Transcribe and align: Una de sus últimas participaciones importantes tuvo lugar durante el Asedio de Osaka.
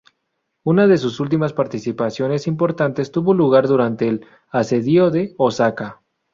Una 0.63 0.87
de 0.87 0.97
sus 0.97 1.19
últimas 1.19 1.53
participaciones 1.53 2.47
importantes 2.47 3.11
tuvo 3.11 3.35
lugar 3.35 3.67
durante 3.67 4.07
el 4.07 4.25
Asedio 4.49 5.11
de 5.11 5.35
Osaka. 5.37 6.01